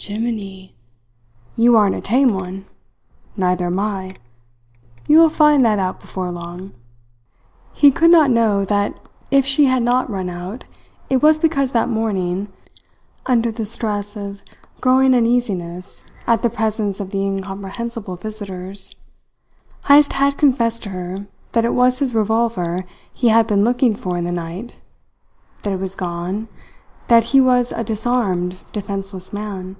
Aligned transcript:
"Jee 0.00 0.18
miny! 0.18 0.74
You 1.56 1.76
aren't 1.76 1.94
a 1.94 2.00
tame 2.00 2.32
one. 2.32 2.64
Neither 3.36 3.66
am 3.66 3.78
I. 3.80 4.16
You 5.06 5.18
will 5.18 5.28
find 5.28 5.62
that 5.66 5.78
out 5.78 6.00
before 6.00 6.30
long." 6.30 6.72
He 7.74 7.90
could 7.90 8.10
not 8.10 8.30
know 8.30 8.64
that 8.64 8.98
if 9.30 9.44
she 9.44 9.66
had 9.66 9.82
not 9.82 10.08
run 10.08 10.30
out, 10.30 10.64
it 11.10 11.20
was 11.22 11.38
because 11.38 11.72
that 11.72 11.90
morning, 11.90 12.48
under 13.26 13.50
the 13.50 13.66
stress 13.66 14.16
of 14.16 14.40
growing 14.80 15.14
uneasiness 15.14 16.06
at 16.26 16.40
the 16.40 16.48
presence 16.48 16.98
of 16.98 17.10
the 17.10 17.20
incomprehensible 17.20 18.16
visitors, 18.16 18.94
Heyst 19.84 20.14
had 20.14 20.38
confessed 20.38 20.82
to 20.84 20.88
her 20.88 21.26
that 21.52 21.66
it 21.66 21.74
was 21.74 21.98
his 21.98 22.14
revolver 22.14 22.86
he 23.12 23.28
had 23.28 23.46
been 23.46 23.64
looking 23.64 23.94
for 23.94 24.16
in 24.16 24.24
the 24.24 24.32
night; 24.32 24.76
that 25.62 25.74
it 25.74 25.78
was 25.78 25.94
gone, 25.94 26.48
that 27.08 27.22
he 27.24 27.40
was 27.40 27.70
a 27.70 27.84
disarmed, 27.84 28.56
defenceless 28.72 29.30
man. 29.34 29.76